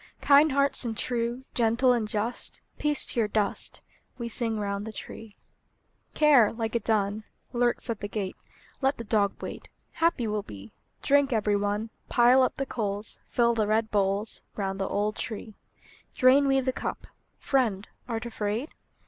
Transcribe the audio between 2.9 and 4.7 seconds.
to your dust! We sing